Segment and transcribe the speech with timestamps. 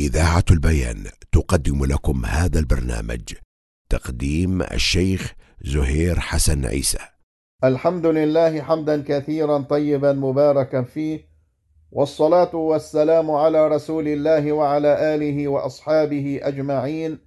[0.00, 3.34] إذاعة البيان تقدم لكم هذا البرنامج
[3.90, 5.34] تقديم الشيخ
[5.64, 6.98] زهير حسن عيسى.
[7.64, 11.20] الحمد لله حمدا كثيرا طيبا مباركا فيه
[11.92, 17.18] والصلاة والسلام على رسول الله وعلى آله وأصحابه أجمعين.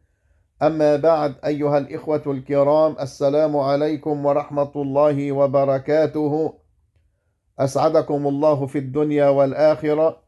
[0.62, 6.54] أما بعد أيها الإخوة الكرام السلام عليكم ورحمة الله وبركاته.
[7.60, 10.23] أسعدكم الله في الدنيا والآخرة.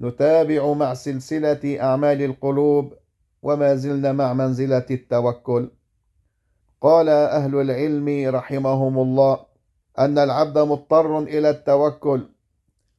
[0.00, 2.94] نتابع مع سلسلة أعمال القلوب
[3.42, 5.70] وما زلنا مع منزلة التوكل.
[6.80, 9.38] قال أهل العلم رحمهم الله
[9.98, 12.28] أن العبد مضطر إلى التوكل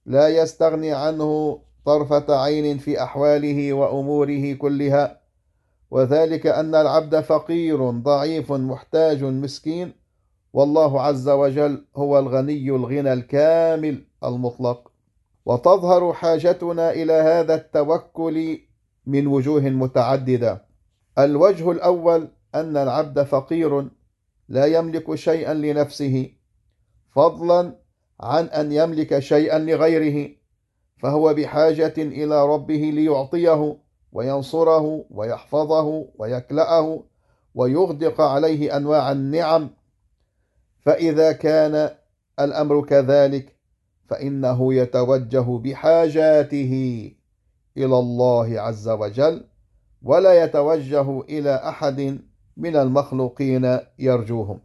[0.06, 5.22] لا يستغني عنه طرفة عين في أحواله وأموره كلها
[5.92, 9.94] وذلك أن العبد فقير ضعيف محتاج مسكين
[10.54, 14.92] والله عز وجل هو الغني الغنى الكامل المطلق.
[15.46, 18.60] وتظهر حاجتنا إلى هذا التوكل
[19.06, 20.66] من وجوه متعددة.
[21.20, 23.88] الوجه الأول أن العبد فقير
[24.50, 26.30] لا يملك شيئا لنفسه
[27.16, 27.76] فضلا
[28.20, 30.30] عن أن يملك شيئا لغيره
[30.98, 33.78] فهو بحاجة إلى ربه ليعطيه
[34.12, 37.04] وينصره ويحفظه ويكلأه
[37.56, 39.70] ويغدق عليه أنواع النعم.
[40.86, 41.90] فإذا كان
[42.40, 43.56] الأمر كذلك
[44.12, 46.74] فإنه يتوجه بحاجاته
[47.78, 49.44] إلى الله عز وجل
[50.02, 52.20] ولا يتوجه إلى أحد
[52.58, 54.60] من المخلوقين يرجوهم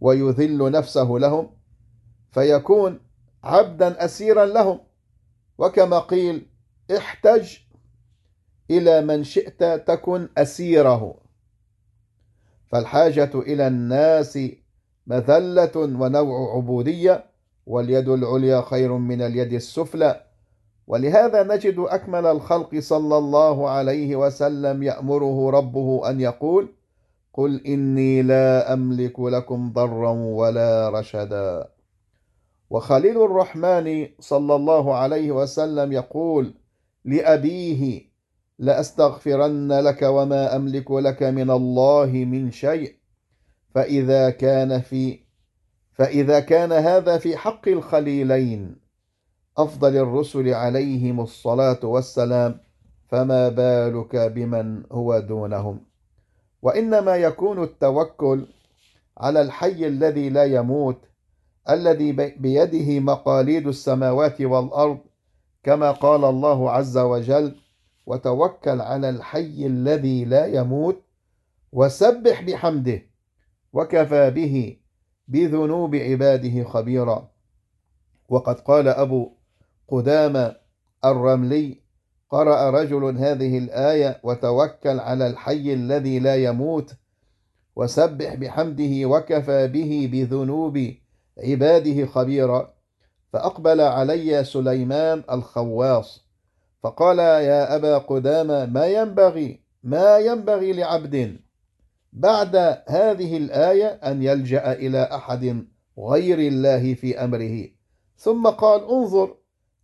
[0.00, 1.50] ويذل نفسه لهم
[2.30, 3.00] فيكون
[3.44, 4.80] عبدا أسيرا لهم.
[5.58, 6.46] وكما قيل
[6.96, 7.56] احتج
[8.70, 11.20] إلى من شئت تكن أسيره.
[12.66, 14.38] فالحاجة إلى الناس
[15.06, 17.33] مذلة ونوع عبودية
[17.66, 20.24] واليد العليا خير من اليد السفلى.
[20.86, 26.68] ولهذا نجد أكمل الخلق صلى الله عليه وسلم يأمره ربه أن يقول
[27.32, 31.68] قل إني لا أملك لكم ضرا ولا رشدا.
[32.70, 36.54] وخليل الرحمن صلى الله عليه وسلم يقول
[37.04, 38.02] لأبيه
[38.58, 42.94] لأستغفرن لك وما أملك لك من الله من شيء
[43.74, 45.23] فإذا كان في
[45.94, 48.76] فإذا كان هذا في حق الخليلين
[49.58, 52.60] أفضل الرسل عليهم الصلاة والسلام
[53.08, 55.80] فما بالك بمن هو دونهم؟
[56.62, 58.46] وإنما يكون التوكل
[59.18, 60.98] على الحي الذي لا يموت
[61.70, 64.98] الذي بيده مقاليد السماوات والأرض
[65.62, 67.56] كما قال الله عز وجل
[68.06, 71.02] وتوكل على الحي الذي لا يموت
[71.72, 73.02] وسبح بحمده
[73.72, 74.76] وكفى به
[75.28, 77.28] بذنوب عباده خبيرا.
[78.28, 79.30] وقد قال أبو
[79.88, 80.56] قدامة
[81.04, 81.80] الرملي
[82.30, 86.94] قرأ رجل هذه الآية وتوكل على الحي الذي لا يموت
[87.76, 90.94] وسبح بحمده وكفى به بذنوب
[91.38, 92.74] عباده خبيرا.
[93.34, 96.24] فأقبل علي سليمان الخواص
[96.82, 101.36] فقال يا أبا قدامة ما ينبغي ما ينبغي لعبد
[102.14, 105.66] بعد هذه الآية أن يلجأ إلى أحد
[105.98, 107.68] غير الله في أمره.
[108.16, 109.34] ثم قال انظر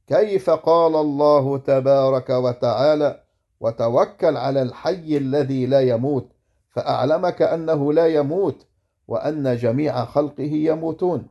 [0.07, 3.23] كيف قال الله تبارك وتعالى
[3.61, 6.33] وتوكل على الحي الذي لا يموت
[6.71, 8.67] فأعلمك أنه لا يموت
[9.09, 11.27] وأن جميع خلقه يموتون.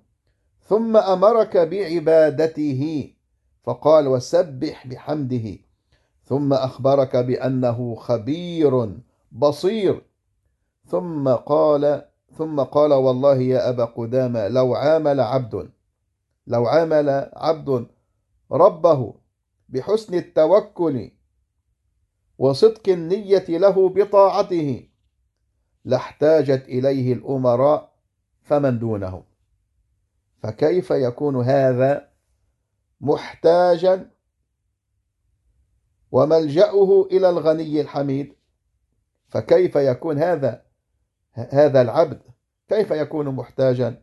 [0.62, 3.14] ثم أمرك بعبادته
[3.64, 5.58] فقال وسبح بحمده.
[6.24, 8.90] ثم أخبرك بأنه خبير
[9.32, 10.09] بصير.
[10.90, 12.06] ثم قال
[12.38, 15.70] ثم قال والله يا أبا قدامة لو عامل عبد
[16.48, 17.88] لو عامل عبد
[18.52, 19.14] ربه
[19.70, 21.12] بحسن التوكل
[22.38, 24.90] وصدق النية له بطاعته
[25.86, 27.94] لاحتاجت إليه الأمراء
[28.44, 29.24] فمن دونهم.
[30.44, 32.10] فكيف يكون هذا
[33.02, 34.12] محتاجا
[36.12, 38.36] وملجأه إلى الغني الحميد؟
[39.28, 40.69] فكيف يكون هذا
[41.52, 42.20] هذا العبد
[42.70, 44.02] كيف يكون محتاجا؟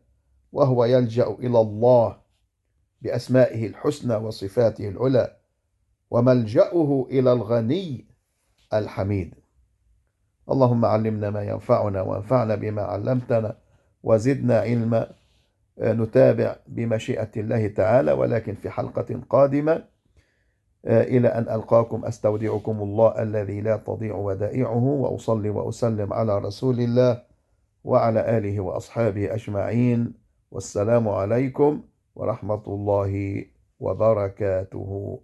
[0.53, 2.17] وهو يلجأ إلى الله
[3.03, 5.37] بأسمائه الحسنى وصفاته العلى
[6.11, 8.07] وملجأه إلى الغني
[8.75, 9.35] الحميد.
[10.51, 13.57] اللهم علمنا ما ينفعنا وانفعنا بما علمتنا
[14.03, 15.11] وزدنا علما.
[15.81, 19.85] نتابع بمشيئة الله تعالى ولكن في حلقة قادمة
[20.87, 27.23] إلى أن ألقاكم أستودعكم الله الذي لا تضيع ودائعه وأصلي وأسلم على رسول الله.
[27.87, 30.15] وعلى آله وأصحابه أجمعين.
[30.51, 31.73] والسلام عليكم
[32.15, 33.45] ورحمة الله
[33.81, 35.21] وبركاته.